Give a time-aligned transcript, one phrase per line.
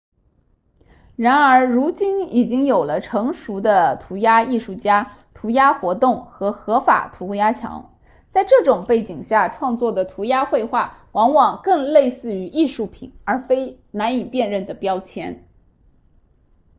[1.15, 7.99] 然而如今已经有了成熟的涂鸦艺术家涂鸦活动和合法涂鸦墙
[8.31, 15.47] 在这种背景下创作的涂鸦绘画往往更类似于艺术品而非难以辨认的标签